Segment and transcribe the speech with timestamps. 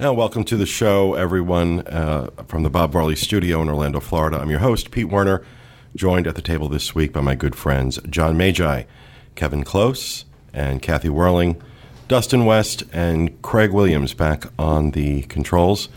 [0.00, 4.38] Now, welcome to the show, everyone, uh, from the Bob Varley studio in Orlando, Florida.
[4.38, 5.44] I'm your host, Pete Werner,
[5.94, 8.84] joined at the table this week by my good friends John Magi,
[9.34, 10.24] Kevin Klose,
[10.54, 11.60] and Kathy Werling,
[12.08, 15.90] Dustin West, and Craig Williams back on the controls.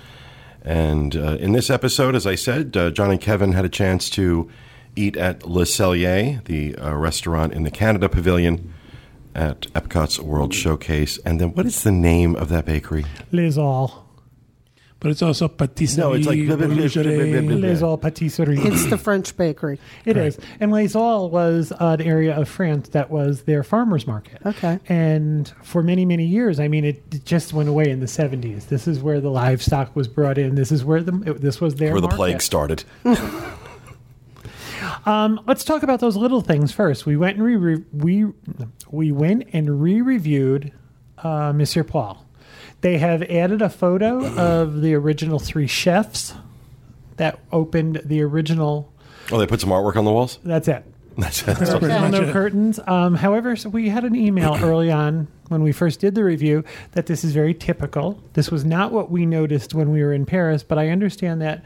[0.64, 4.10] And uh, in this episode, as I said, uh, John and Kevin had a chance
[4.10, 4.52] to
[4.98, 8.74] eat at Le Cellier, the uh, restaurant in the Canada Pavilion
[9.36, 11.18] at Epcot's World Showcase.
[11.20, 13.06] And then what is the name of that bakery?
[13.32, 14.03] Les Halles.
[15.04, 16.02] But it's also patisserie.
[16.04, 17.62] No, it's like- boulangerie.
[17.62, 18.58] Les Halles Patisserie.
[18.58, 19.78] It's the French bakery.
[20.06, 20.40] It is.
[20.60, 24.40] And Les Halles was an area of France that was their farmers market.
[24.46, 24.80] Okay.
[24.88, 28.70] And for many, many years, I mean, it it just went away in the 70s.
[28.70, 30.56] This is where the livestock was brought in.
[30.56, 32.18] This is where the it- this was their Where the market.
[32.18, 32.84] plague started.
[35.06, 37.06] Um, let's talk about those little things first.
[37.06, 38.26] We went and re- we
[38.90, 40.72] we went and re-reviewed
[41.18, 42.26] uh, Monsieur Paul.
[42.84, 46.34] They have added a photo of the original three chefs
[47.16, 48.92] that opened the original.
[49.32, 50.38] Oh, they put some artwork on the walls?
[50.44, 50.84] That's it.
[51.18, 52.80] That's, that's Still no curtains.
[52.88, 56.64] Um, however, so we had an email early on when we first did the review
[56.94, 58.20] that this is very typical.
[58.34, 61.64] This was not what we noticed when we were in Paris, but I understand that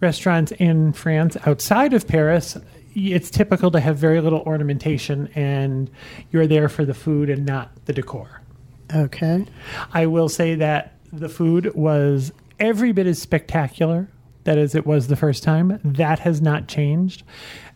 [0.00, 2.56] restaurants in France outside of Paris,
[2.94, 5.88] it's typical to have very little ornamentation and
[6.32, 8.41] you're there for the food and not the decor.
[8.94, 9.46] Okay.
[9.92, 14.08] I will say that the food was every bit as spectacular
[14.44, 15.78] that as it was the first time.
[15.84, 17.22] That has not changed.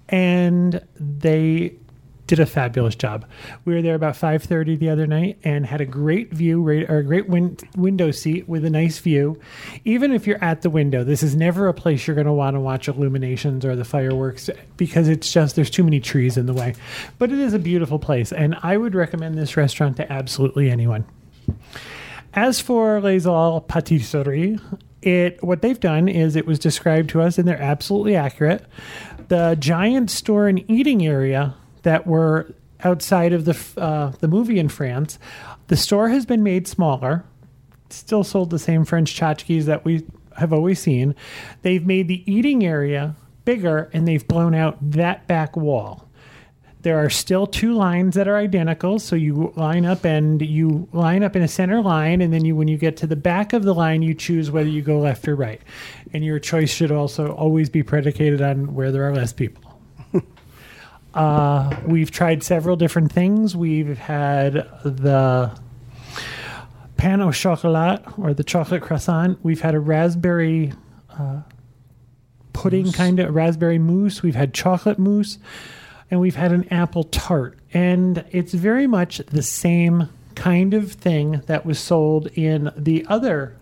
[0.09, 1.75] And they
[2.27, 3.25] did a fabulous job.
[3.65, 7.03] We were there about 5:30 the other night and had a great view or a
[7.03, 9.39] great win- window seat with a nice view.
[9.85, 12.55] Even if you're at the window, this is never a place you're going to want
[12.55, 16.55] to watch illuminations or the fireworks because it's just there's too many trees in the
[16.55, 16.75] way.
[17.19, 21.05] But it is a beautiful place and I would recommend this restaurant to absolutely anyone.
[22.35, 24.59] As for Les Halles Patisserie,
[25.01, 28.65] it what they've done is it was described to us, and they're absolutely accurate.
[29.29, 31.55] The giant store and eating area
[31.87, 32.53] that were
[32.83, 35.21] outside of the uh, the movie in France,
[35.69, 37.25] the store has been made smaller.
[37.91, 40.05] Still sold the same French tchotchkes that we
[40.37, 41.15] have always seen.
[41.63, 43.15] They've made the eating area
[43.45, 46.09] bigger, and they've blown out that back wall.
[46.83, 51.23] There are still two lines that are identical, so you line up and you line
[51.23, 53.63] up in a center line, and then you, when you get to the back of
[53.63, 55.63] the line, you choose whether you go left or right.
[56.13, 59.66] And your choice should also always be predicated on where there are less people.
[61.17, 63.57] Uh, we've tried several different things.
[63.57, 64.55] We've had
[64.85, 65.59] the
[66.99, 69.39] pain au chocolat or the chocolate croissant.
[69.43, 70.73] We've had a raspberry
[71.19, 71.41] uh,
[72.53, 74.23] pudding kind of raspberry mousse.
[74.23, 75.39] We've had chocolate mousse
[76.11, 77.59] and we've had an apple tart.
[77.73, 83.57] And it's very much the same kind of thing that was sold in the other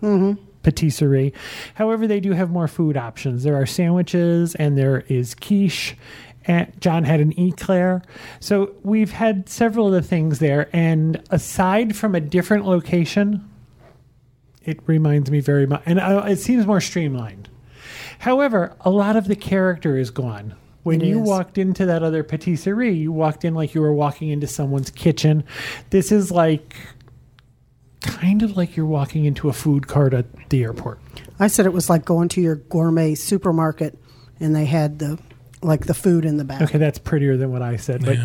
[0.61, 1.33] patisserie.
[1.75, 3.43] However, they do have more food options.
[3.43, 5.95] There are sandwiches and there is quiche.
[6.47, 8.01] And John had an eclair.
[8.39, 10.69] So we've had several of the things there.
[10.73, 13.49] And aside from a different location,
[14.63, 15.81] it reminds me very much.
[15.85, 17.49] And uh, it seems more streamlined.
[18.19, 20.55] However, a lot of the character is gone.
[20.83, 21.27] When It you is.
[21.27, 25.43] walked into that other patisserie, you walked in like you were walking into someone's kitchen.
[25.89, 26.75] This is like
[28.01, 30.99] kind of like you're walking into a food cart at the airport.
[31.39, 33.97] I said it was like going to your gourmet supermarket
[34.39, 35.17] and they had the
[35.61, 36.61] like the food in the back.
[36.61, 38.17] Okay, that's prettier than what I said, but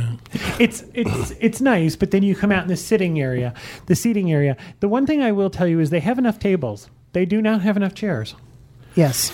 [0.58, 1.96] it's it's it's nice.
[1.96, 3.54] But then you come out in the sitting area,
[3.86, 4.56] the seating area.
[4.80, 6.88] The one thing I will tell you is they have enough tables.
[7.12, 8.34] They do not have enough chairs.
[8.94, 9.32] Yes.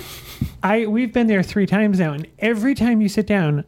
[0.62, 3.64] I we've been there three times now, and every time you sit down,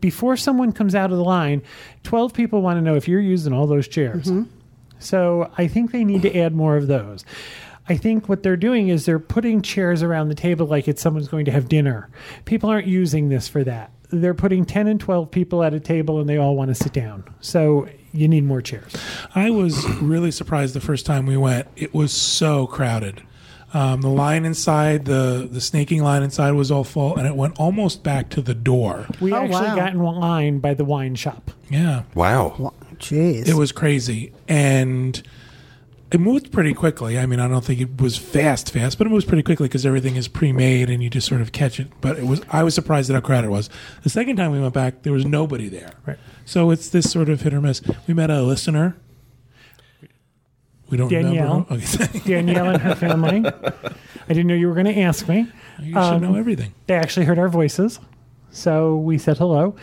[0.00, 1.62] before someone comes out of the line,
[2.02, 4.26] twelve people want to know if you're using all those chairs.
[4.26, 4.50] Mm-hmm.
[4.98, 7.24] So I think they need to add more of those.
[7.88, 11.28] I think what they're doing is they're putting chairs around the table like it's someone's
[11.28, 12.08] going to have dinner.
[12.44, 13.90] People aren't using this for that.
[14.10, 16.92] They're putting 10 and 12 people at a table and they all want to sit
[16.92, 17.24] down.
[17.40, 18.92] So you need more chairs.
[19.34, 21.66] I was really surprised the first time we went.
[21.76, 23.22] It was so crowded.
[23.74, 27.58] Um, the line inside, the the snaking line inside was all full, and it went
[27.58, 29.06] almost back to the door.
[29.18, 29.76] We Oh, actually wow.
[29.76, 31.50] got in line by the wine shop.
[31.70, 32.74] Yeah, Wow.
[32.98, 33.48] Jeez.
[33.48, 35.22] it was crazy, and
[36.12, 37.18] it moved pretty quickly.
[37.18, 39.86] I mean, I don't think it was fast, fast, but it moves pretty quickly because
[39.86, 41.88] everything is pre-made and you just sort of catch it.
[42.00, 43.70] But it was, I was surprised at how crowded it was.
[44.02, 45.92] The second time we went back, there was nobody there.
[46.06, 46.18] Right.
[46.44, 47.80] So it's this sort of hit or miss.
[48.06, 48.96] We met a listener.
[50.90, 51.66] We don't Danielle.
[51.70, 51.74] remember.
[51.74, 53.44] Okay, Danielle and her family.
[53.46, 55.46] I didn't know you were going to ask me.
[55.80, 56.74] you should Um, know everything.
[56.86, 57.98] They actually heard our voices.
[58.50, 59.74] So we said hello.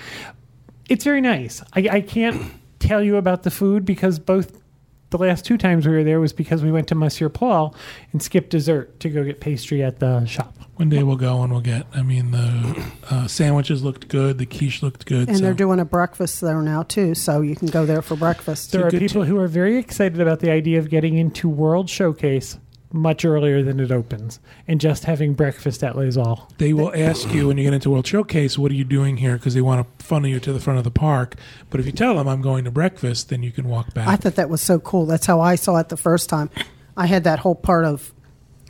[0.87, 1.63] It's very nice.
[1.73, 4.61] I, I can't tell you about the food because both
[5.09, 7.75] the last two times we were there was because we went to Monsieur Paul
[8.11, 10.55] and skipped dessert to go get pastry at the shop.
[10.75, 11.87] One day we'll go and we'll get.
[11.93, 14.37] I mean, the uh, sandwiches looked good.
[14.37, 15.27] The quiche looked good.
[15.27, 18.15] and so they're doing a breakfast there now too, so you can go there for
[18.15, 18.71] breakfast.
[18.71, 21.89] There are good people who are very excited about the idea of getting into World
[21.89, 22.57] Showcase
[22.91, 26.39] much earlier than it opens and just having breakfast at Les Halles.
[26.57, 29.37] they will ask you when you get into World Showcase, "What are you doing here?"
[29.37, 31.35] Because they want to funnel you to the front of the park.
[31.69, 34.07] But if you tell them I'm going to breakfast, then you can walk back.
[34.07, 35.05] I thought that was so cool.
[35.05, 36.49] That's how I saw it the first time.
[36.97, 38.11] I had that whole part of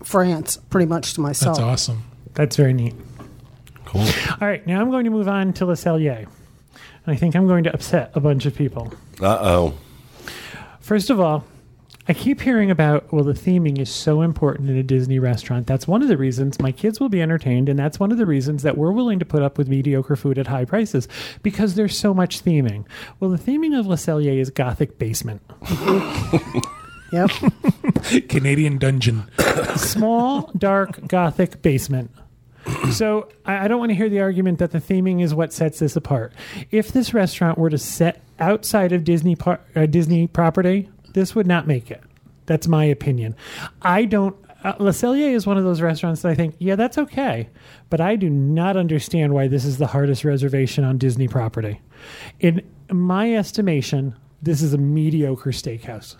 [0.03, 1.57] France pretty much to myself.
[1.57, 2.03] That's awesome.
[2.33, 2.95] That's very neat.
[3.85, 4.01] Cool.
[4.01, 6.27] All right, now I'm going to move on to Le Cellier.
[7.07, 8.93] I think I'm going to upset a bunch of people.
[9.21, 9.73] Uh oh.
[10.79, 11.43] First of all,
[12.09, 15.67] I keep hearing about, well, the theming is so important in a Disney restaurant.
[15.67, 18.25] That's one of the reasons my kids will be entertained, and that's one of the
[18.25, 21.07] reasons that we're willing to put up with mediocre food at high prices
[21.43, 22.85] because there's so much theming.
[23.19, 25.41] Well, the theming of Le Cellier is Gothic basement.
[27.11, 27.31] Yep.
[28.29, 29.23] Canadian dungeon.
[29.75, 32.11] small, dark, gothic basement.
[32.91, 35.79] So I I don't want to hear the argument that the theming is what sets
[35.79, 36.33] this apart.
[36.69, 41.47] If this restaurant were to set outside of Disney par- uh, Disney property, this would
[41.47, 42.03] not make it.
[42.45, 43.35] That's my opinion.
[43.81, 44.35] I don't.
[44.63, 47.47] Uh, Le Cellier is one of those restaurants that I think, yeah, that's okay,
[47.89, 51.79] but I do not understand why this is the hardest reservation on Disney property.
[52.41, 52.61] In
[52.91, 56.15] my estimation, this is a mediocre steakhouse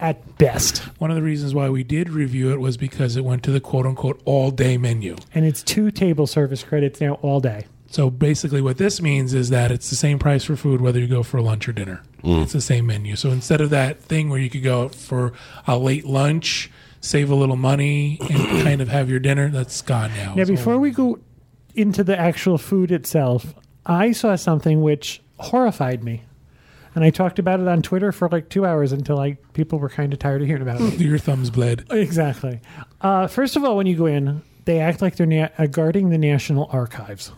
[0.00, 0.78] at best.
[0.98, 3.60] One of the reasons why we did review it was because it went to the
[3.60, 5.16] quote unquote all day menu.
[5.34, 7.66] and it's two table service credits now all day.
[7.88, 11.08] So basically, what this means is that it's the same price for food whether you
[11.08, 12.02] go for lunch or dinner.
[12.22, 13.16] It's the same menu.
[13.16, 15.32] So instead of that thing where you could go for
[15.66, 16.70] a late lunch,
[17.00, 18.30] save a little money, and
[18.64, 20.34] kind of have your dinner, that's gone now.
[20.34, 21.18] Now, before we go
[21.74, 23.54] into the actual food itself,
[23.86, 26.22] I saw something which horrified me,
[26.94, 29.88] and I talked about it on Twitter for like two hours until like people were
[29.88, 30.94] kind of tired of hearing about it.
[31.00, 31.86] your thumbs bled.
[31.90, 32.60] exactly.
[33.00, 36.10] Uh, first of all, when you go in, they act like they're na- uh, guarding
[36.10, 37.32] the National Archives.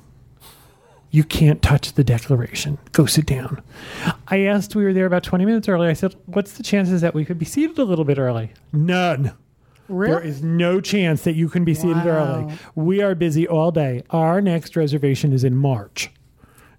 [1.12, 2.78] You can't touch the Declaration.
[2.92, 3.62] Go sit down.
[4.28, 5.88] I asked, we were there about 20 minutes early.
[5.88, 8.52] I said, What's the chances that we could be seated a little bit early?
[8.72, 9.24] None.
[9.24, 9.34] There
[9.88, 10.28] Really?
[10.28, 12.54] is no chance that you can be seated early.
[12.74, 14.02] We are busy all day.
[14.10, 16.10] Our next reservation is in March.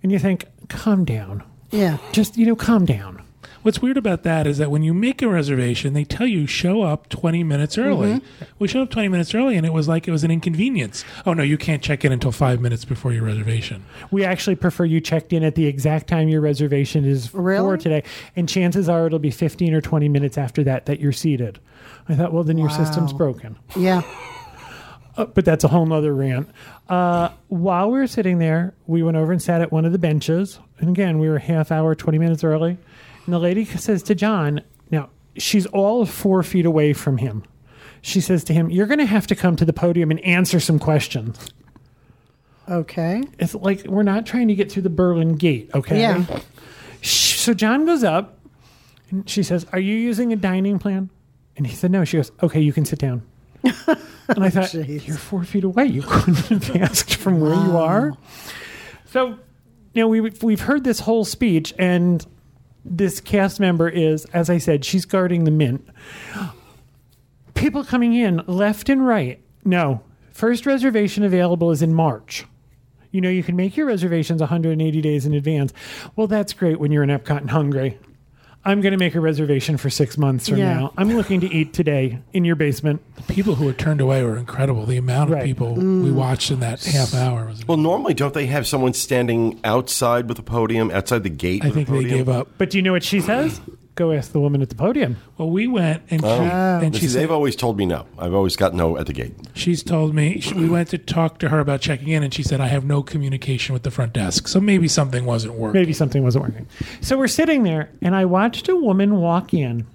[0.02, 1.44] And you think, calm down.
[1.70, 1.98] Yeah.
[2.12, 3.23] Just, you know, calm down.
[3.64, 6.82] What's weird about that is that when you make a reservation, they tell you show
[6.82, 8.22] up 20 minutes early.
[8.60, 11.06] We showed up 20 minutes early and it was like it was an inconvenience.
[11.26, 13.86] Oh, no, you can't check in until five minutes before your reservation.
[14.12, 18.04] We actually prefer you checked in at the exact time your reservation is for today.
[18.36, 21.60] And chances are it'll be 15 or 20 minutes after that that you're seated.
[22.10, 23.58] I thought, well, then your system's broken.
[23.76, 24.02] Yeah.
[25.16, 26.50] Uh, but that's a whole nother rant.
[26.90, 30.00] Uh, while we were sitting there, we went over and sat at one of the
[30.00, 30.60] benches.
[30.80, 32.80] And again, we were a half hour, 20 minutes early.
[33.26, 34.62] And the lady says to John,
[34.92, 37.44] now she's all four feet away from him.
[38.02, 40.60] She says to him, You're going to have to come to the podium and answer
[40.60, 41.54] some questions.
[42.70, 43.24] Okay.
[43.40, 46.00] It's like we're not trying to get through the Berlin Gate, okay?
[46.00, 46.26] Yeah.
[47.02, 48.40] So John goes up
[49.10, 51.10] and she says, Are you using a dining plan?
[51.56, 52.04] And he said, No.
[52.04, 53.22] She goes, Okay, you can sit down.
[53.64, 55.08] and I thought, Jeez.
[55.08, 55.86] You're four feet away.
[55.86, 58.14] You couldn't have asked from where you are.
[59.06, 59.38] So,
[59.94, 62.26] you know, we, we've heard this whole speech, and
[62.86, 65.88] this cast member is, as I said, she's guarding the mint.
[67.54, 69.42] People coming in left and right.
[69.64, 70.04] No.
[70.32, 72.46] First reservation available is in March.
[73.12, 75.72] You know, you can make your reservations 180 days in advance.
[76.16, 78.00] Well, that's great when you're in Epcot and hungry.
[78.66, 80.74] I'm going to make a reservation for six months from Yeah.
[80.74, 80.94] now.
[80.98, 83.02] I'm looking to eat today in your basement.
[83.16, 84.86] The people who were turned away were incredible.
[84.86, 85.44] The amount of Right.
[85.46, 86.14] people we mm.
[86.14, 87.68] watched in that half hour was.
[87.68, 91.62] Well, normally, don't they have someone standing outside with a podium, outside the gate?
[91.64, 92.18] I with think a they podium?
[92.20, 92.48] gave up.
[92.58, 93.60] But do you know what she says?
[93.96, 95.18] Go ask the woman at the podium.
[95.38, 96.38] Well, we went and oh.
[96.38, 96.80] she, ah.
[96.80, 98.06] and she is- said, they've always told me no.
[98.18, 99.34] I've always got no at the gate.
[99.54, 102.44] she's told me she, we went to talk to her about checking in, and she
[102.44, 105.80] said I have no communication with the front desk, so maybe something wasn't working.
[105.80, 106.68] Maybe something wasn't working.
[107.02, 109.86] So we're sitting there, and I watched a woman walk in,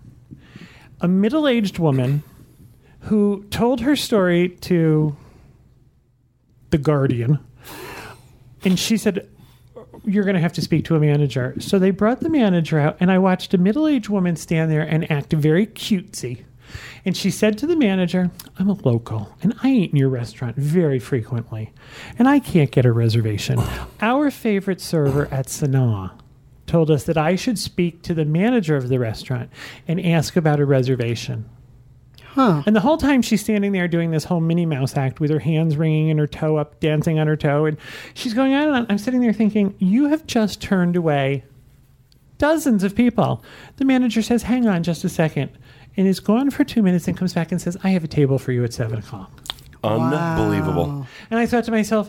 [1.00, 2.22] a middle aged woman
[3.02, 5.16] who told her story to
[6.70, 7.38] The Guardian.
[8.64, 9.28] And she said,
[10.08, 11.54] You're going to have to speak to a manager.
[11.58, 14.82] So they brought the manager out, and I watched a middle aged woman stand there
[14.82, 16.44] and act very cutesy.
[17.04, 20.56] And she said to the manager, I'm a local and I eat in your restaurant
[20.56, 21.72] very frequently,
[22.18, 23.58] and I can't get a reservation.
[24.00, 26.12] Our favorite server at Sanaa
[26.66, 29.50] told us that I should speak to the manager of the restaurant
[29.86, 31.48] and ask about a reservation.
[32.38, 32.62] Huh.
[32.66, 35.40] And the whole time she's standing there doing this whole Minnie Mouse act with her
[35.40, 37.76] hands ringing and her toe up, dancing on her toe, and
[38.14, 38.86] she's going on and on.
[38.88, 41.42] I'm sitting there thinking, you have just turned away
[42.38, 43.42] dozens of people.
[43.78, 45.50] The manager says, hang on just a second,
[45.96, 48.38] and is gone for two minutes and comes back and says, I have a table
[48.38, 49.32] for you at seven o'clock.
[49.82, 51.08] Unbelievable.
[51.32, 52.08] And I thought to myself,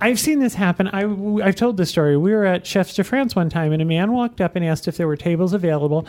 [0.00, 0.86] I've seen this happen.
[0.88, 2.16] I, have told this story.
[2.16, 4.86] We were at Chefs de France one time, and a man walked up and asked
[4.86, 6.06] if there were tables available.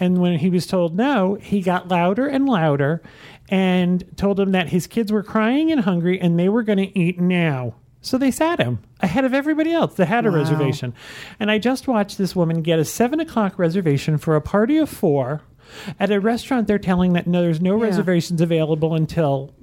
[0.00, 3.02] And when he was told no, he got louder and louder
[3.48, 6.98] and told him that his kids were crying and hungry and they were going to
[6.98, 7.74] eat now.
[8.00, 10.92] So they sat him ahead of everybody else that had a reservation.
[11.40, 14.90] And I just watched this woman get a seven o'clock reservation for a party of
[14.90, 15.40] four
[15.98, 16.66] at a restaurant.
[16.68, 17.84] They're telling that no, there's no Yeah.
[17.84, 19.54] reservations available until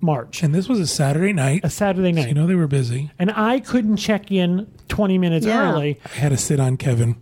[0.00, 1.60] March, And this was a Saturday night.
[1.64, 3.10] a Saturday So night you know they were busy.
[3.18, 5.72] and I couldn't check in 20 minutes Yeah.
[5.72, 5.98] early.
[6.04, 7.16] I had to sit on Kevin.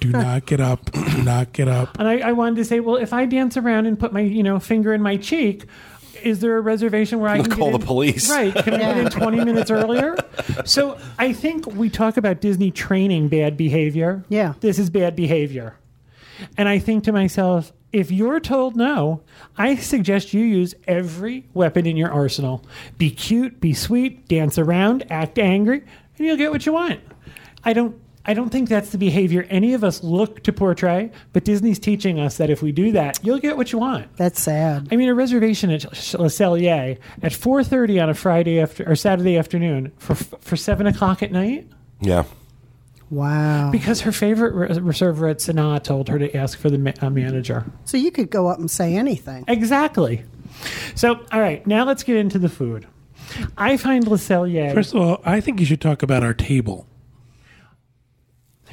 [0.00, 0.90] Do not get up.
[0.92, 1.98] Do not get up.
[1.98, 4.42] And I, I wanted to say, well, if I dance around and put my you
[4.42, 5.64] know finger in my cheek,
[6.22, 8.30] is there a reservation where I can Call get the in- police.
[8.30, 8.54] Right?
[8.54, 10.16] Can I get in 20 minutes earlier?
[10.64, 14.24] So I think we talk about Disney training bad behavior.
[14.28, 14.54] Yeah.
[14.60, 15.76] this is bad behavior,
[16.56, 17.72] and I think to myself.
[17.92, 19.22] If you're told no,
[19.58, 22.64] I suggest you use every weapon in your arsenal.
[22.98, 25.78] Be cute, be sweet, dance around, act angry,
[26.16, 27.00] and you'll get what you want.
[27.64, 31.42] I don't I don't think that's the behavior any of us look to portray, but
[31.42, 34.06] Disney's teaching us that if we do that, you'll get what you want.
[34.16, 34.86] That's sad.
[34.92, 35.82] I mean, a reservation at
[36.14, 41.24] Le Cellier at 4:30 on a Friday after or Saturday afternoon for for seven o'clock
[41.24, 41.66] at night
[42.00, 42.22] Yeah.
[43.10, 43.70] Wow.
[43.72, 47.10] because her favorite re- server at Sanaa told her to ask for the ma- uh,
[47.10, 47.64] manager.
[47.84, 49.44] So you could go up and say anything.
[49.48, 50.22] Exactly.
[50.94, 52.86] So, all right, now let's get into the food.
[53.58, 54.72] I find Le Cellier.
[54.74, 56.86] First of all, I think you should talk about our table.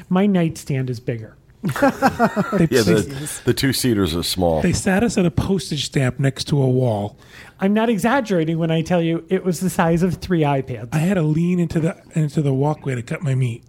[0.09, 1.35] My nightstand is bigger.
[1.63, 4.61] They, Yeah, the, the two seaters are small.
[4.61, 7.17] they sat us at a postage stamp next to a wall.
[7.59, 10.99] I'm not exaggerating when I tell you it was the size of three iPads I
[10.99, 13.63] had to lean into the into the walkway to cut my meat.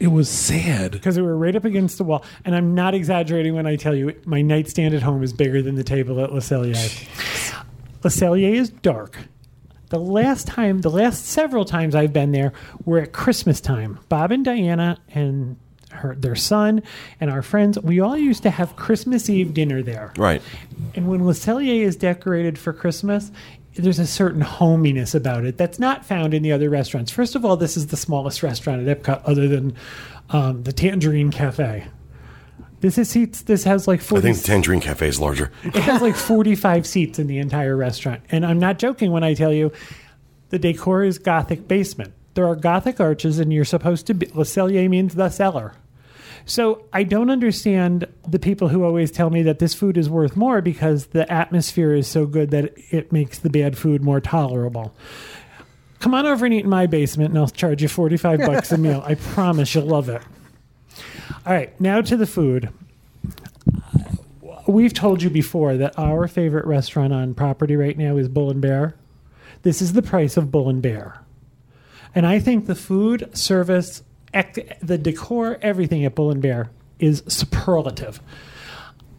[0.00, 0.92] It was sad.
[0.92, 2.24] because we were right up against the wall.
[2.44, 5.74] And I'm not exaggerating when I tell you my nightstand at home is bigger than
[5.74, 6.74] the table at Le Cellier.
[8.04, 9.18] Le Cellier is dark.
[9.90, 12.52] The last time, the last several times I've been there
[12.84, 13.98] were at Christmas time.
[14.08, 15.56] Bob and Diana and
[15.90, 16.82] her, their son
[17.20, 20.12] and our friends, we all used to have Christmas Eve dinner there.
[20.16, 20.40] right.
[20.94, 23.32] And when Le Cellier is decorated for Christmas,
[23.74, 27.10] there's a certain hominess about it that's not found in the other restaurants.
[27.10, 29.74] First of all, this is the smallest restaurant at Epcot other than
[30.30, 31.86] um, the Tangerine Cafe.
[32.80, 33.42] This is seats.
[33.42, 35.52] This has like 40, I think the Tangerine Cafe is larger.
[35.64, 38.22] it has like 45 seats in the entire restaurant.
[38.30, 39.72] And I'm not joking when I tell you
[40.48, 42.12] the decor is Gothic basement.
[42.34, 44.26] There are Gothic arches, and you're supposed to be.
[44.34, 45.74] Le Cellier means the cellar.
[46.46, 50.36] So I don't understand the people who always tell me that this food is worth
[50.36, 54.94] more because the atmosphere is so good that it makes the bad food more tolerable.
[55.98, 58.78] Come on over and eat in my basement, and I'll charge you 45 bucks a
[58.78, 59.02] meal.
[59.04, 60.22] I promise you'll love it.
[61.46, 62.70] All right, now to the food
[64.70, 68.60] we've told you before that our favorite restaurant on property right now is Bull and
[68.60, 68.94] Bear.
[69.62, 71.20] This is the price of Bull and Bear.
[72.14, 74.02] And I think the food, service,
[74.32, 78.20] ec- the decor, everything at Bull and Bear is superlative.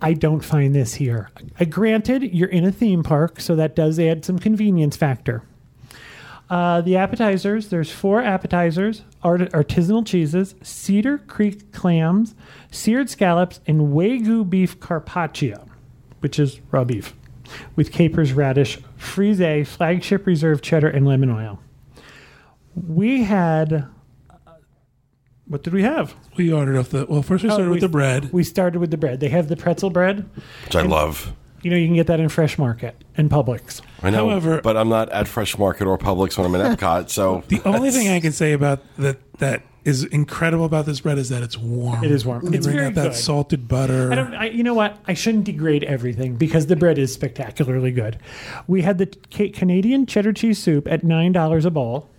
[0.01, 1.29] I don't find this here.
[1.59, 5.43] I, granted, you're in a theme park, so that does add some convenience factor.
[6.51, 12.35] Uh, the appetizers, there's four appetizers, art- artisanal cheeses, Cedar Creek clams,
[12.71, 15.65] seared scallops, and Wagyu beef carpaccio,
[16.19, 17.15] which is raw beef,
[17.77, 21.57] with capers, radish, frise, flagship reserve cheddar, and lemon oil.
[22.75, 23.87] We had,
[24.29, 24.51] uh,
[25.47, 26.15] what did we have?
[26.35, 27.21] We ordered off the well.
[27.21, 28.33] First, we started Oh, with the bread.
[28.33, 29.21] We started with the bread.
[29.21, 30.29] They have the pretzel bread.
[30.65, 31.33] Which I love.
[31.63, 33.81] You know, you can get that in Fresh Market and Publix.
[34.01, 34.29] I know.
[34.29, 37.61] However- but I'm not at Fresh Market or Publix when I'm in Epcot, so The
[37.65, 41.41] only thing I can say about that that is incredible about this bread is that
[41.41, 42.03] it's warm.
[42.03, 42.45] It is warm.
[42.45, 43.15] They It's bring very out that good.
[43.15, 44.11] salted butter.
[44.11, 44.33] I don't.
[44.35, 44.97] I, you know what?
[45.07, 48.17] I shouldn't degrade everything because the bread is spectacularly good.
[48.67, 52.09] We had the ca- Canadian cheddar cheese soup at nine dollars a bowl.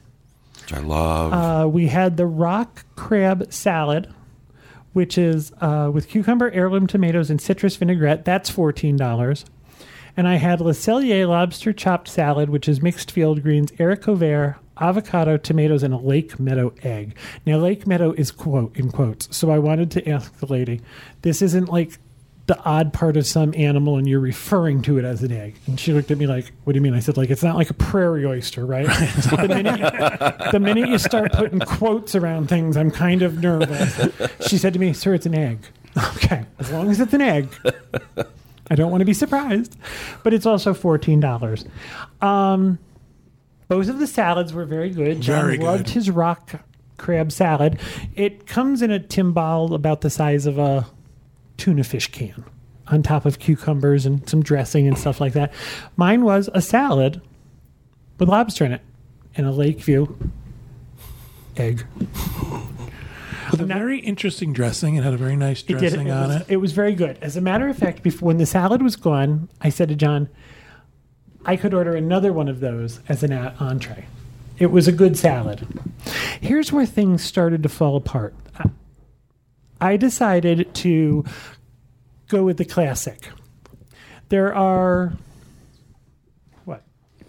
[0.62, 1.32] Which I love.
[1.32, 4.12] Uh, we had the rock crab salad,
[4.92, 8.24] which is uh, with cucumber, heirloom tomatoes, and citrus vinaigrette.
[8.24, 9.44] That's fourteen dollars.
[10.16, 14.56] And I had Le Cellier lobster chopped salad, which is mixed field greens, haricot vert,
[14.78, 17.16] avocado, tomatoes, and a lake meadow egg.
[17.46, 19.34] Now, lake meadow is quote in quotes.
[19.34, 20.82] So I wanted to ask the lady,
[21.22, 21.98] this isn't like
[22.46, 25.54] the odd part of some animal and you're referring to it as an egg.
[25.66, 26.94] And she looked at me like, what do you mean?
[26.94, 28.86] I said, like, it's not like a prairie oyster, right?
[28.86, 34.08] the, minute you, the minute you start putting quotes around things, I'm kind of nervous.
[34.48, 35.60] She said to me, sir, it's an egg.
[36.16, 37.48] Okay, as long as it's an egg.
[38.70, 39.76] I don't want to be surprised.
[40.22, 41.66] But it's also $14.
[42.22, 42.78] Um,
[43.68, 45.20] both of the salads were very good.
[45.20, 45.64] John Very good.
[45.64, 46.60] loved his rock
[46.96, 47.78] crab salad.
[48.14, 50.86] It comes in a timbale about the size of a
[51.62, 52.44] tuna fish can
[52.88, 55.52] on top of cucumbers and some dressing and stuff like that.
[55.96, 57.20] Mine was a salad
[58.18, 58.80] with lobster in it
[59.36, 60.12] and a Lakeview
[61.56, 61.86] egg.
[63.52, 64.96] with a very interesting dressing.
[64.96, 65.78] It had a very nice It did.
[65.78, 66.46] dressing on was, it.
[66.48, 67.16] it was very good.
[67.22, 70.28] As a matter of fact, before when the salad was gone, I said to John,
[71.46, 74.06] I could order another one of those as an a- entree.
[74.58, 75.64] It was a good salad.
[76.40, 78.34] Here's where things started to fall apart.
[78.58, 78.70] I-
[79.80, 81.24] I decided to
[82.32, 83.28] go with the classic.
[84.30, 85.12] There are
[86.64, 86.82] what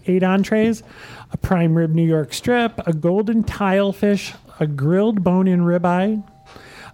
[0.06, 0.82] eight entrees,
[1.30, 6.26] a prime rib New York strip, a golden tile fish, a grilled bone-in ribeye,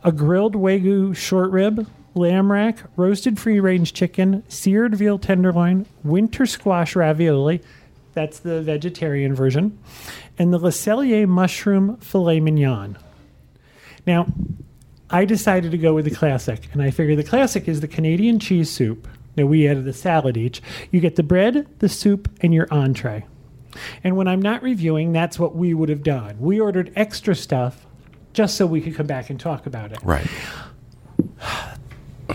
[0.02, 6.96] a grilled wagyu short rib, lamb rack, roasted free-range chicken, seared veal tenderloin, winter squash
[6.96, 7.62] ravioli.
[8.12, 9.78] That's the vegetarian version,
[10.36, 12.98] and the Le Cellier mushroom filet mignon.
[14.04, 14.26] Now,
[15.10, 18.38] I decided to go with the classic, and I figured the classic is the Canadian
[18.38, 19.08] cheese soup.
[19.36, 20.62] Now we added the salad each.
[20.90, 23.26] You get the bread, the soup, and your entree.
[24.04, 26.36] And when I'm not reviewing, that's what we would have done.
[26.40, 27.86] We ordered extra stuff
[28.32, 29.98] just so we could come back and talk about it.
[30.02, 30.26] right.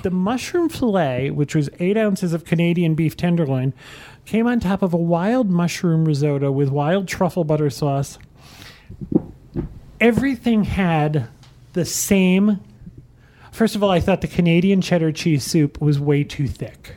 [0.03, 3.73] The mushroom filet, which was eight ounces of Canadian beef tenderloin,
[4.25, 8.19] came on top of a wild mushroom risotto with wild truffle butter sauce.
[9.99, 11.29] Everything had
[11.75, 12.59] the same.
[13.51, 16.95] First of all, I thought the Canadian cheddar cheese soup was way too thick.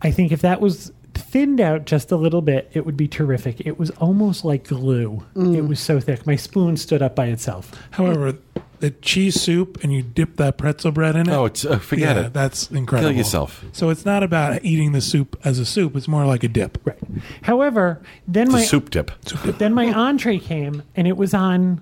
[0.00, 3.60] I think if that was thinned out just a little bit, it would be terrific.
[3.66, 5.24] It was almost like glue.
[5.34, 6.24] It was so thick.
[6.26, 7.72] My spoon stood up by itself.
[7.90, 8.38] However,
[8.78, 11.32] the cheese soup and you dip that pretzel bread in it.
[11.32, 12.32] Oh, it's uh, forget yeah, it.
[12.32, 13.10] that's incredible.
[13.10, 13.64] Kill yourself.
[13.72, 15.96] So it's not about eating the soup as a soup.
[15.96, 16.78] It's more like a dip.
[16.86, 16.98] Right.
[17.42, 19.10] However, then It's my a soup dip.
[19.58, 21.80] then my entree came and it was on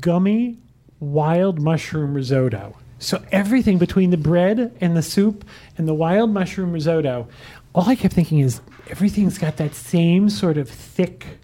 [0.00, 0.58] gummy
[1.00, 2.76] wild mushroom risotto.
[2.98, 5.44] So everything between the bread and the soup
[5.76, 7.28] and the wild mushroom risotto,
[7.74, 11.38] all I kept thinking is everything's got that same sort of thick,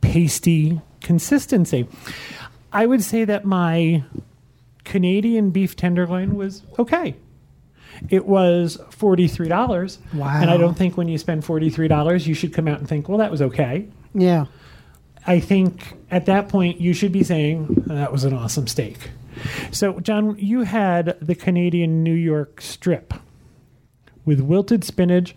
[0.00, 1.88] pasty consistency.
[2.72, 4.04] I would say that my
[4.84, 7.16] Canadian beef tenderloin was okay.
[8.10, 9.98] It was $43.
[10.14, 10.40] Wow.
[10.40, 13.18] And I don't think when you spend $43, you should come out and think, well,
[13.18, 13.88] that was okay.
[14.14, 14.46] Yeah.
[15.26, 19.10] I think at that point you should be saying that was an awesome steak.
[19.70, 23.12] So, John, you had the Canadian New York strip
[24.24, 25.36] with wilted spinach,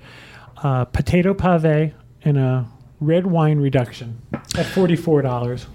[0.64, 2.66] uh, potato pave, and a
[3.02, 4.22] red wine reduction
[4.58, 5.68] at forty-four dollars.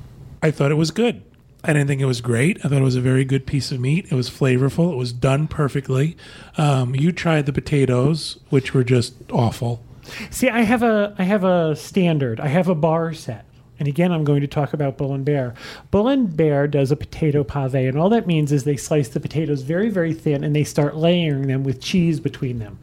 [0.42, 1.22] I thought it was good.
[1.62, 2.59] I didn't think it was great.
[2.64, 4.07] I thought it was a very good piece of meat.
[4.11, 4.92] It was flavorful.
[4.92, 6.16] It was done perfectly.
[6.59, 9.83] Um, you tried the potatoes, which were just awful.
[10.31, 12.40] See, I have a I have a standard.
[12.40, 13.46] I have a bar set.
[13.78, 15.54] And again, I'm going to talk about Bull and Bear.
[15.90, 19.20] Bull and Bear does a potato pave, and all that means is they slice the
[19.20, 22.78] potatoes very, very thin and they start layering them with cheese between them.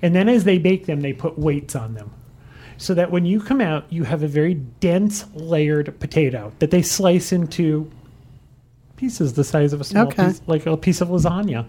[0.00, 2.12] And then as they bake them, they put weights on them.
[2.76, 6.82] So that when you come out, you have a very dense, layered potato that they
[6.82, 7.90] slice into
[9.02, 10.26] pieces the size of a small Okay.
[10.26, 11.64] piece, like a piece of lasagna.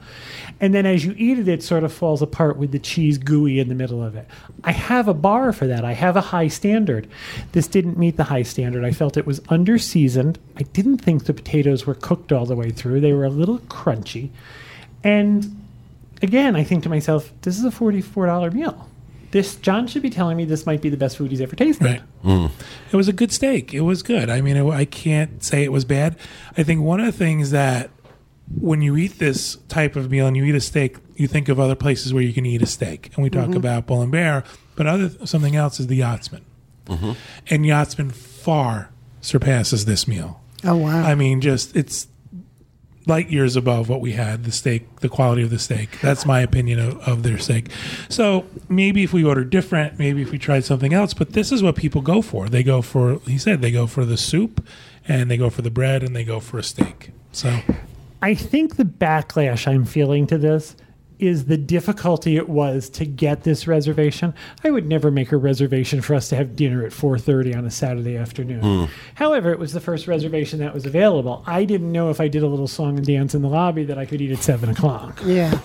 [0.62, 3.60] And then as you eat it, it sort of falls apart with the cheese gooey
[3.60, 4.28] in the middle of it.
[4.63, 5.84] I have a bar for that.
[5.84, 7.08] I have a high standard.
[7.54, 8.86] This didn't meet the high standard.
[8.86, 10.38] I felt it was under seasoned.
[10.58, 13.00] I didn't think the potatoes were cooked all the way through.
[13.02, 14.30] They were a little crunchy.
[15.04, 15.60] And
[16.22, 18.88] again, I think to myself, this is a $44 meal.
[19.34, 21.84] This John should be telling me this might be the best food he's ever tasted.
[21.84, 22.02] Right.
[22.22, 22.46] Hmm.
[22.91, 23.74] It was a good steak.
[23.74, 24.30] It was good.
[24.30, 26.17] I mean, it, I can't say it was bad.
[26.56, 27.89] I think one of the things that
[28.56, 31.60] when you eat this type of meal and you eat a steak, you think of
[31.60, 33.58] other places where you can eat a steak, and we talk mm-hmm.
[33.58, 34.43] about Bull and Bear.
[34.76, 36.46] But other something else is the Yachtsman,
[36.86, 37.13] mm-hmm.
[37.50, 38.91] and Yachtsman far
[39.22, 40.43] surpasses this meal.
[40.63, 41.02] Oh wow.
[41.02, 42.08] I mean, just it's
[43.05, 44.43] light years above what we had.
[44.43, 45.99] The steak, the quality of the steak.
[46.01, 47.69] That's my opinion of, of their steak.
[48.09, 51.13] So maybe if we order different, maybe if we tried something else.
[51.13, 52.49] But this is what people go for.
[52.49, 53.19] They go for.
[53.25, 54.65] He said they go for the soup,
[55.07, 57.11] and they go for the bread, and they go for a steak.
[57.31, 57.59] So
[58.21, 60.75] I think the backlash I'm feeling to this
[61.19, 64.34] is the difficulty it was to get this reservation.
[64.63, 67.71] I would never make a reservation for us to have dinner at 4:30 on a
[67.71, 68.62] Saturday afternoon.
[68.62, 68.86] Hmm.
[69.15, 71.43] However, it was the first reservation that was available.
[71.45, 73.97] I didn't know if I did a little song and dance in the lobby that
[73.97, 75.60] I could eat at seven o'clock yeah.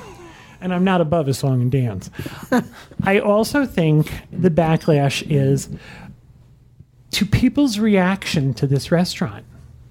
[0.60, 2.10] and I'm not above a song and dance.
[3.02, 5.68] I also think the backlash is
[7.12, 9.44] to people's reaction to this restaurant.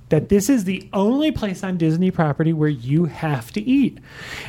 [0.10, 3.98] That this is the only place on Disney property where you have to eat.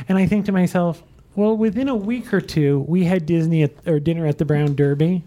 [0.07, 1.03] And I think to myself,
[1.35, 4.75] well, within a week or two, we had Disney at, or dinner at the Brown
[4.75, 5.23] Derby,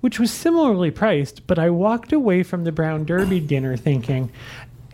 [0.00, 4.30] which was similarly priced, but I walked away from the Brown Derby dinner thinking,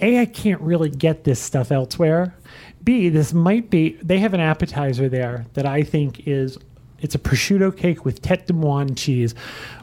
[0.00, 2.34] A, I can't really get this stuff elsewhere.
[2.82, 6.58] B, this might be, they have an appetizer there that I think is,
[7.00, 9.34] it's a prosciutto cake with tete de moine cheese,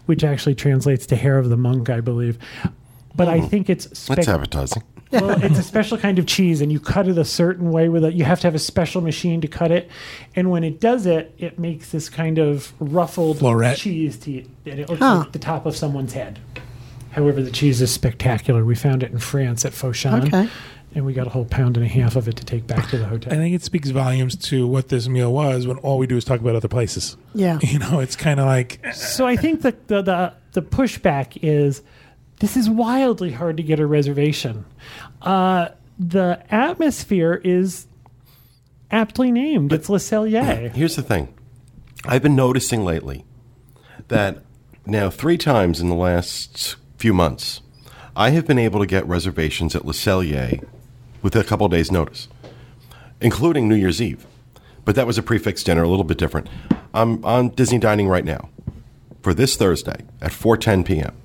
[0.08, 2.38] which actually translates to hair of the monk, I believe.
[3.20, 3.48] But I hmm.
[3.48, 4.82] think it's spec- That's appetizing.
[5.12, 8.06] well, it's a special kind of cheese, and you cut it a certain way with
[8.06, 8.14] it.
[8.14, 9.90] You have to have a special machine to cut it,
[10.38, 13.76] and when it does it, it makes this kind of ruffled Floret.
[13.76, 15.18] cheese to eat, and it looks Huh.
[15.18, 16.40] like the top of someone's head.
[17.12, 18.64] However, the cheese is spectacular.
[18.64, 20.48] We found it in France at Fauchon, Okay.
[20.96, 22.98] and we got a whole pound and a half of it to take back to
[22.98, 23.34] the hotel.
[23.34, 23.40] I hotel.
[23.40, 26.40] think it speaks volumes to what this meal was when all we do is talk
[26.40, 27.18] about other places.
[27.36, 27.60] Yeah.
[27.64, 31.82] You know, it's kind of like So I think that the, the the pushback is
[32.40, 34.66] this is wildly hard to get a reservation.
[35.22, 37.88] Uh, the atmosphere is
[38.92, 39.74] aptly named.
[39.74, 40.72] It's Le Cellier.
[40.74, 41.34] Here's the thing
[42.06, 43.26] I've been noticing lately
[44.08, 44.40] that
[44.86, 47.62] now three times in the last few months,
[48.16, 50.66] I have been able to get reservations at Le Cellier
[51.22, 52.28] with a couple days' notice,
[53.22, 54.26] including New Year's Eve.
[54.86, 56.48] But that was a prix fixe dinner, a little bit different.
[56.94, 58.50] I'm on Disney Dining right now
[59.22, 61.16] for this Thursday at 4:10 p.m.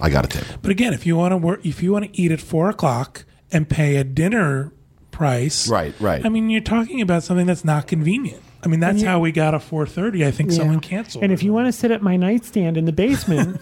[0.00, 0.46] I got a table.
[0.62, 3.24] But again, if you want to work, if you want to eat at four o'clock
[3.52, 4.72] and pay a dinner
[5.10, 6.24] price, Right, right.
[6.24, 8.42] I mean, you're talking about something that's not convenient.
[8.62, 10.24] I mean, that's how we got a four thirty.
[10.26, 10.56] I think Yeah.
[10.58, 11.22] someone canceled.
[11.24, 13.60] And if you want to sit at my nightstand in the basement,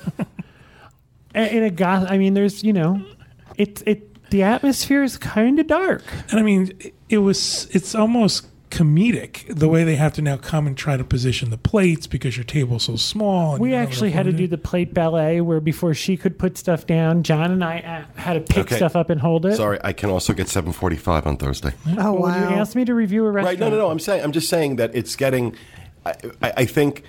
[1.34, 3.02] a- in a goth, I mean, there's you know,
[3.56, 4.12] it's it.
[4.30, 6.02] The atmosphere is kind of dark.
[6.30, 7.68] and I mean, it- it was.
[7.70, 11.56] It's almost comedic the way they have to now come and try to position the
[11.56, 13.52] plates because your table's so small.
[13.54, 16.16] and We you don't have actually had to do the plate ballet where before she
[16.16, 17.78] could put stuff down, John and I
[18.16, 18.76] uh, had to pick Okay.
[18.76, 19.56] stuff up and hold it.
[19.56, 21.72] Sorry, I can also get 7:45 on Thursday.
[21.98, 22.50] Oh Well, wow.
[22.50, 23.58] you asked me to review a restaurant.
[23.58, 23.60] Right?
[23.60, 23.90] No, no, no.
[23.90, 25.56] I'm saying I'm just saying that it's getting.
[26.04, 26.12] I,
[26.42, 27.02] I, I think,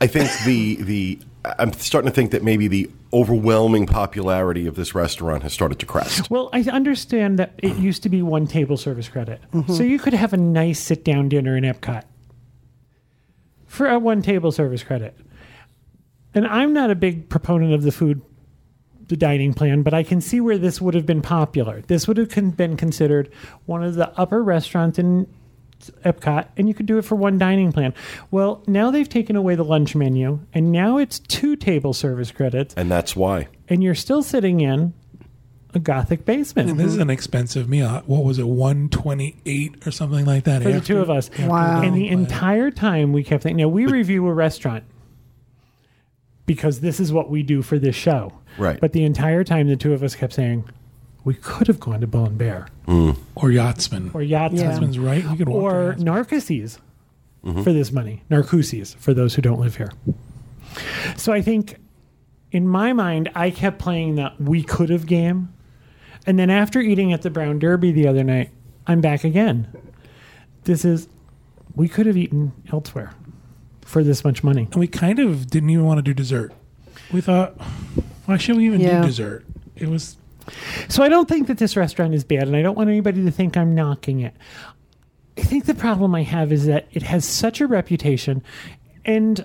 [0.00, 1.18] I think the the
[1.58, 5.86] I'm starting to think that maybe the overwhelming popularity of this restaurant has started to
[5.86, 6.30] crest.
[6.30, 9.40] Well, I understand that it used to be one table service credit.
[9.68, 12.02] So you could have a nice sit down dinner in Epcot
[13.66, 15.16] for a one table service credit.
[16.34, 18.20] And I'm not a big proponent of the food,
[19.08, 21.80] the dining plan, but I can see where this would have been popular.
[21.82, 23.30] This would have been considered
[23.64, 25.26] one of the upper restaurants in
[26.04, 27.94] Epcot, and you could do it for one dining plan.
[28.30, 32.74] Well, now they've taken away the lunch menu, and now it's two table service credits,
[32.76, 33.48] And that's why.
[33.68, 34.94] and you're still sitting in
[35.74, 36.70] a Gothic basement.
[36.70, 38.02] And this is an expensive meal.
[38.06, 40.62] What was it, one twenty eight or something like that?
[40.62, 41.28] for the two of us.
[41.38, 41.82] Wow.
[41.82, 42.20] And the plan.
[42.20, 44.84] entire time we kept thinking, now we review a restaurant
[46.46, 48.32] because this is what we do for this show.
[48.56, 48.80] Right.
[48.80, 50.64] But the entire time the two of us kept saying,
[51.26, 53.10] we could have gone to Bull and Bear hmm.
[53.34, 54.12] or yachtsman.
[54.14, 54.68] or Yachtsman Yeah.
[54.68, 55.28] Yachtsman's right.
[55.28, 56.06] We could or to Yachtsman.
[56.06, 56.78] Narcoossees
[57.44, 57.62] mm-hmm.
[57.64, 58.22] for this money.
[58.30, 59.90] Narcoossees for those who don't live here.
[61.16, 61.78] So I think
[62.52, 65.52] in my mind, I kept playing the we could have game.
[66.28, 68.50] And then after eating at the Brown Derby the other night,
[68.86, 69.66] I'm back again.
[70.62, 71.08] This is,
[71.74, 73.14] we could have eaten elsewhere
[73.82, 74.68] for this much money.
[74.70, 76.52] and we kind of didn't even want to do dessert.
[77.12, 77.60] We thought,
[78.26, 79.00] why should we even Yeah.
[79.00, 79.44] do dessert?
[79.74, 80.16] It was
[80.88, 83.30] So I don't think that this restaurant is bad, and I don't want anybody to
[83.30, 84.34] think I'm knocking it.
[85.38, 88.42] I think the problem I have is that it has such a reputation,
[89.04, 89.44] and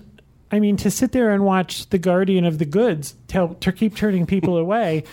[0.51, 3.95] I mean to sit there and watch the Guardian of the Goods tell to keep
[3.95, 5.03] turning people away,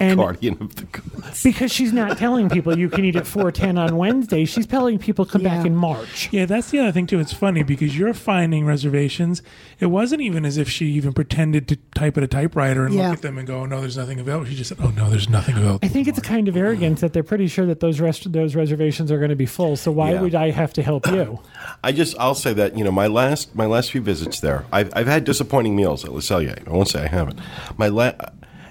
[0.00, 1.42] and Guardian of the goods.
[1.42, 4.98] because she's not telling people you can eat at four ten on Wednesday, she's telling
[4.98, 6.28] people come back in March.
[6.32, 6.46] yeah.
[6.46, 7.20] That's the other thing too.
[7.20, 9.42] It's funny because you're finding reservations.
[9.80, 13.08] It wasn't even as if she even pretended to type at a typewriter and Yeah.
[13.10, 15.10] look at them and go, oh, "No, there's nothing available." She just said, "Oh no,
[15.10, 17.80] there's nothing available." I think it's a kind of arrogance that they're pretty sure that
[17.80, 19.76] those rest- those reservations are going to be full.
[19.76, 20.20] So why Yeah.
[20.22, 21.40] would I have to help you?
[21.84, 24.90] I just I'll say that you know my last my last few visits there I've
[24.94, 26.66] I've had disappointing meals at Le Cellier.
[26.66, 27.38] I won't say I haven't.
[27.76, 28.12] My la-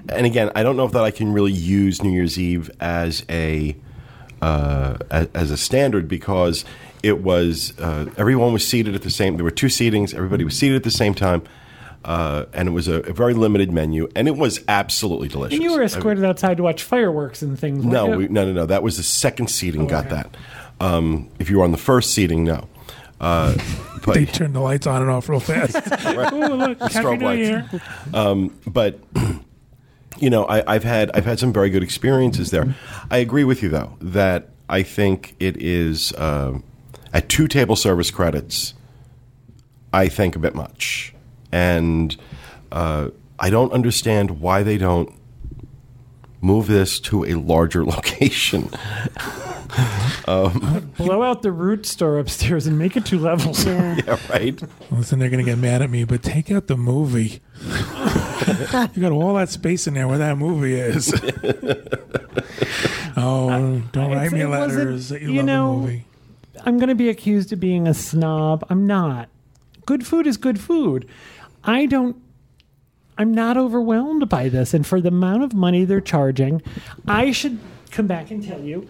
[0.10, 3.26] and again, I don't know if that I can really use New Year's Eve as
[3.30, 3.76] a
[4.41, 6.63] uh, as, as a standard because
[7.04, 9.36] it was uh, everyone was seated at the same.
[9.38, 10.13] There were two seatings.
[10.13, 11.43] Everybody was seated at the same time.
[12.06, 15.56] Uh, and it was a, a very limited menu, and it was absolutely delicious.
[15.56, 17.84] And you were I- escorted outside to watch fireworks and things.
[17.84, 18.65] no, we, no, no, no.
[18.65, 19.88] That was the second seating.
[19.88, 20.15] got okay.
[20.15, 20.38] that.
[20.80, 22.70] Um, if you were on the first seating, no.
[23.20, 23.56] Uh,
[24.06, 25.76] but They turned the lights on and off real fast.
[26.34, 27.74] Ooh, look, Happy Strobe New lights.
[28.13, 28.52] Year.
[28.67, 29.00] but
[30.19, 32.75] you know, I, I've had I've had some very good experiences there.
[33.10, 36.60] I agree with you though that I think it is uh,
[37.13, 38.73] at two table service credits.
[39.93, 41.13] I think a bit much,
[41.51, 42.15] and
[42.71, 45.13] uh, I don't understand why they don't
[46.41, 48.69] move this to a larger location.
[50.25, 53.65] Blow out the root store upstairs and make it two levels.
[53.65, 54.62] yeah, right.
[54.91, 57.41] Listen, they're going to get mad at me, but take out the movie.
[58.95, 61.13] you got all that space in there where that movie is.
[63.17, 66.05] oh, don't write me it wasn't- letters that you, you love know, the movie.
[66.65, 68.65] I'm going to be accused of being a snob.
[68.69, 69.29] I'm not.
[69.86, 71.07] Good food is good food.
[71.63, 72.17] I don't.
[73.17, 76.62] I'm not overwhelmed by this, and for the amount of money they're charging,
[77.07, 77.57] I should
[77.89, 78.88] come back and tell you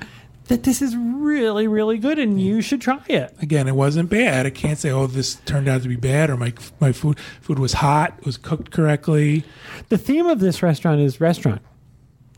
[0.47, 3.35] that this is really, really good, and you should try it.
[3.41, 4.45] Again, it wasn't bad.
[4.45, 7.59] I can't say, oh, this turned out to be bad, or my my food food
[7.59, 9.43] was hot, it was cooked correctly.
[9.89, 11.61] The theme of this restaurant is restaurant.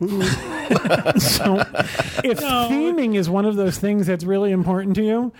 [0.00, 0.06] so,
[2.24, 5.32] if theming is one of those things that's really important to you,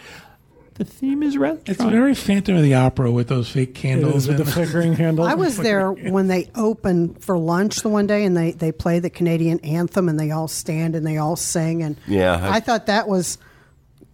[0.81, 1.69] the theme is restaurant.
[1.69, 4.27] It's very Phantom of the Opera with those fake candles.
[4.27, 5.29] with the flickering candles.
[5.29, 8.99] I was there when they opened for lunch the one day, and they they play
[8.99, 12.61] the Canadian anthem, and they all stand and they all sing, and Yeah, I- I,
[12.61, 13.37] thought that was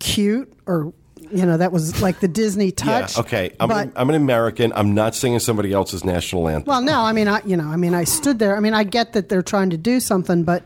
[0.00, 0.92] cute, or
[1.30, 3.14] you know, that was like the Disney touch.
[3.14, 3.20] Yeah.
[3.20, 3.52] Okay.
[3.60, 4.72] I'm, but an, I'm an American.
[4.74, 6.66] I'm not singing somebody else's national anthem.
[6.68, 8.56] well, no, I mean, I you know, I mean, I stood there.
[8.56, 10.64] I mean, I get that they're trying to do something, but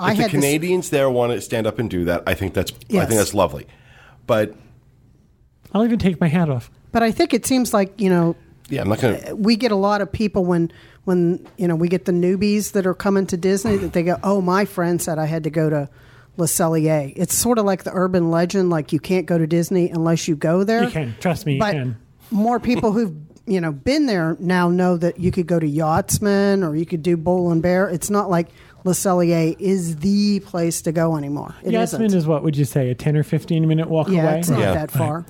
[0.00, 2.34] I if the had this, Canadians there want to stand up and do that, I
[2.34, 3.68] think that's I think that's lovely.
[4.26, 4.56] But
[5.72, 6.70] I'll even take my hat off.
[6.92, 8.36] but I think it seems like you know
[8.70, 9.32] yeah, I'm not going to.
[9.32, 10.70] Uh, we get a lot of people when
[11.04, 14.18] when you know we get the newbies that are coming to Disney that they go,
[14.22, 15.88] oh, my friend said I had to go to
[16.36, 17.12] Le Cellier.
[17.16, 20.36] It's sort of like the urban legend, like you can't go to Disney unless you
[20.36, 20.84] go there.
[20.84, 21.16] You can.
[21.20, 21.96] Trust me, you but can.
[22.30, 26.62] more people who've you know been there now know that you could go to Yachtsman
[26.62, 27.88] or you could do Bull and Bear.
[27.88, 28.48] It's not like
[28.88, 31.54] Le Cellier is the place to go anymore.
[31.62, 32.18] It Yachtsman isn't.
[32.18, 32.90] is what would you say?
[32.90, 34.38] A ten or fifteen minute walk yeah, away.
[34.40, 34.74] it's not Yeah.
[34.74, 35.24] that far.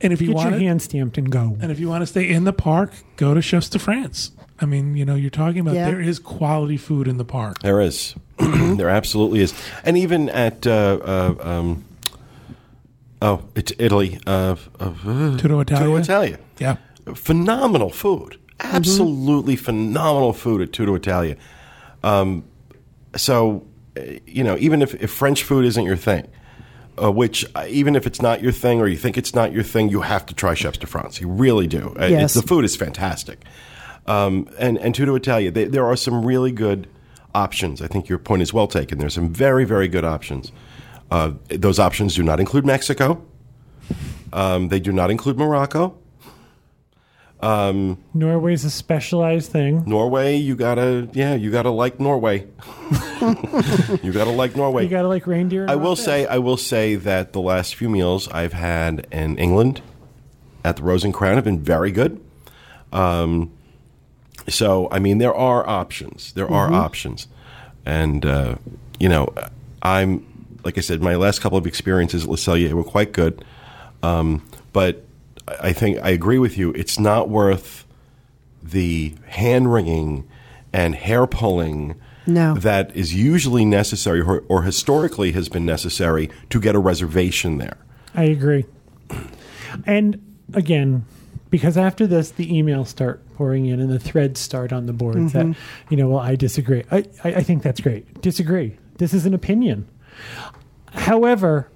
[0.00, 1.56] and if you Get want your hand stamped and go.
[1.60, 4.32] and if you want to stay in the park, go to Chefs de France.
[4.60, 5.86] I mean, you know, you're talking about Yeah.
[5.90, 7.60] there is quality food in the park.
[7.62, 8.14] There is.
[8.38, 9.54] there absolutely is.
[9.84, 11.84] And even at uh, uh, um,
[13.22, 14.18] oh, it's Italy.
[14.26, 15.84] Uh, uh, Tutto Italia.
[15.86, 16.38] Tutto Italia.
[16.58, 16.76] Yeah.
[17.14, 18.36] Phenomenal food.
[18.60, 21.36] Absolutely phenomenal food at Tutto Italia.
[22.02, 22.44] Um,
[23.16, 23.66] so,
[23.96, 26.28] uh, you know, even if, if French food isn't your thing,
[27.02, 29.62] uh, which uh, even if it's not your thing or you think it's not your
[29.62, 31.20] thing, you have to try Chefs de France.
[31.20, 31.94] You really do.
[31.98, 32.34] Uh, Yes.
[32.34, 33.44] the food is fantastic.
[34.06, 36.88] Um, and, and Tutto Italia, they, there are some really good
[37.34, 37.82] options.
[37.82, 38.98] I think your point is well taken.
[38.98, 40.50] There's some very, very good options.
[41.10, 43.22] Uh, those options do not include Mexico.
[44.32, 45.97] Um, they do not include Morocco.
[47.40, 49.84] Norway's a specialized thing.
[49.86, 52.46] Norway, you gotta, yeah, you gotta like Norway.
[54.02, 54.82] you gotta like Norway.
[54.84, 55.66] You got to like reindeer.
[55.68, 59.82] I will say, I will say that the last few meals I've had in England
[60.64, 62.20] at the Rose and Crown have been very good.
[62.92, 63.52] Um,
[64.48, 66.32] so, I mean, there are options.
[66.32, 67.28] There are options,
[67.84, 68.56] and uh,
[68.98, 69.28] you know,
[69.82, 70.26] I'm
[70.64, 73.44] like I said, my last couple of experiences at Le Cellier were quite good,
[74.02, 75.04] um, but
[75.48, 76.72] I I think I agree with you.
[76.72, 77.86] It's not worth
[78.62, 80.28] the hand wringing
[80.72, 81.94] and hair pulling
[82.26, 82.54] No.
[82.54, 87.78] that is usually necessary or, or historically has been necessary to get a reservation there.
[88.14, 88.66] I agree.
[89.86, 91.04] And again,
[91.50, 95.32] because after this, the emails start pouring in and the threads start on the boards
[95.32, 95.88] that, mm-hmm.
[95.88, 96.84] you know, well, I disagree.
[96.90, 98.20] I, I, I think that's great.
[98.20, 98.76] Disagree.
[98.98, 99.88] This is an opinion.
[100.92, 101.70] However,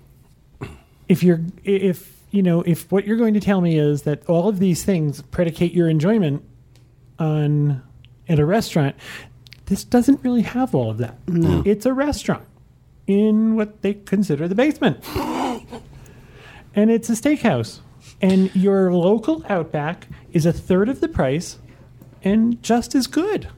[1.08, 4.48] if you're, if, you know, if what you're going to tell me is that all
[4.48, 6.42] of these things predicate your enjoyment
[7.18, 7.82] on
[8.28, 8.96] at a restaurant,
[9.66, 11.16] this doesn't really have all of that.
[11.64, 12.44] It's a restaurant
[13.06, 15.04] in what they consider the basement
[16.74, 17.80] and it's a steakhouse.
[18.20, 21.58] And your local Outback is a third of the price
[22.22, 23.48] and just as good.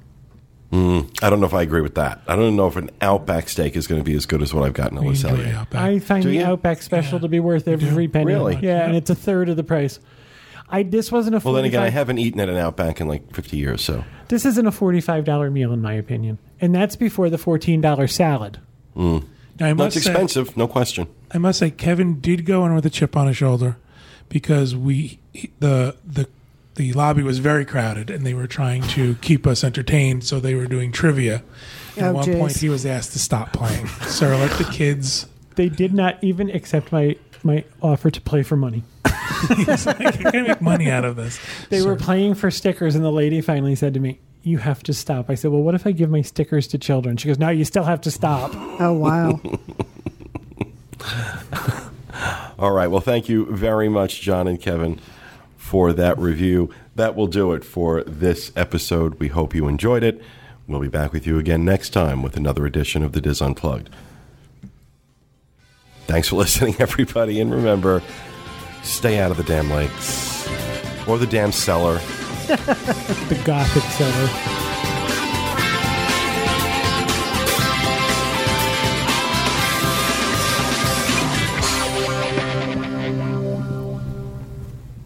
[0.72, 2.20] Mm, I don't know if I agree with that.
[2.26, 4.64] I don't know if an Outback steak is going to be as good as what
[4.64, 5.54] I've gotten at Le Enjoy Cellier.
[5.54, 5.80] Outback.
[5.82, 6.44] I find Do the you?
[6.44, 8.26] Outback special to be worth every penny.
[8.26, 8.56] Really?
[8.60, 10.00] Yeah, and it's a third of the price.
[10.68, 13.06] I this wasn't a Well, then again, I 45 haven't eaten at an Outback in
[13.06, 16.96] like 50 years, so this isn't a forty-five dollar meal in my opinion, and that's
[16.96, 18.58] before the fourteen dollar salad.
[18.96, 19.24] Mm.
[19.60, 21.06] Now, I That's must say, expensive, no question.
[21.30, 23.76] I must say, Kevin did go in with a chip on his shoulder
[24.28, 26.26] because we he- the the
[26.76, 30.54] the lobby was very crowded and they were trying to keep us entertained, so they
[30.54, 31.42] were doing trivia.
[31.96, 32.38] And Oh, at one jeez.
[32.38, 33.86] point, he was asked to stop playing.
[34.06, 35.26] Sir, let the kids.
[35.54, 38.82] They did not even accept my my offer to play for money.
[39.56, 41.90] He's like, "You're gonna make money out of this." They Sir.
[41.90, 45.30] were playing for stickers, and the lady finally said to me, "You have to stop."
[45.30, 47.64] I said, "Well, what if I give my stickers to children?" She goes, "No, you
[47.64, 49.40] still have to stop." Oh wow.
[52.58, 52.86] All right.
[52.88, 55.00] Well, thank you very much, John and Kevin,
[55.64, 56.68] for that review.
[56.94, 59.14] That will do it for this episode.
[59.14, 60.22] We hope you enjoyed it.
[60.68, 63.88] We'll be back with you again next time with another edition of the DIS Unplugged.
[66.06, 67.40] Thanks for listening, everybody.
[67.40, 68.02] And remember,
[68.82, 70.46] stay out of the damn lakes
[71.08, 71.98] or the damn cellar.
[72.46, 74.63] The gothic cellar.